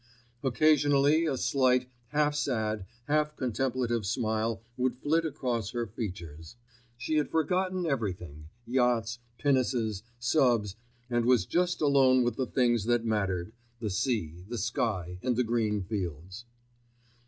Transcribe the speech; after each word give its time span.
Occasionally 0.43 1.27
a 1.27 1.37
slight, 1.37 1.87
half 2.07 2.33
sad, 2.33 2.87
half 3.07 3.35
contemplative 3.35 4.03
smile 4.03 4.63
would 4.75 4.97
flit 4.97 5.25
across 5.27 5.73
her 5.73 5.85
features. 5.85 6.55
She 6.97 7.17
had 7.17 7.29
forgotten 7.29 7.85
everything—yachts, 7.85 9.19
pinnaces, 9.37 10.01
subs, 10.17 10.75
and 11.07 11.25
was 11.25 11.45
just 11.45 11.81
alone 11.81 12.23
with 12.23 12.35
the 12.35 12.47
things 12.47 12.85
that 12.85 13.05
mattered, 13.05 13.53
the 13.79 13.91
sea, 13.91 14.43
the 14.49 14.57
sky, 14.57 15.19
and 15.21 15.35
the 15.35 15.43
green 15.43 15.83
fields. 15.83 16.45